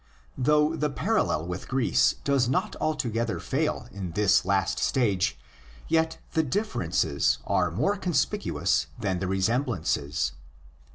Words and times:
Though 0.35 0.75
the 0.75 0.89
parallel 0.89 1.45
with 1.45 1.67
Greece 1.67 2.15
does 2.23 2.49
not 2.49 2.75
altogether 2.81 3.39
fail 3.39 3.87
in 3.91 4.13
this 4.13 4.45
last 4.45 4.79
stage, 4.79 5.37
yet 5.87 6.17
the 6.33 6.41
differences 6.41 7.37
are 7.45 7.69
more 7.69 7.97
conspicuous 7.97 8.87
than 8.97 9.19
the 9.19 9.27
resemblances. 9.27 10.31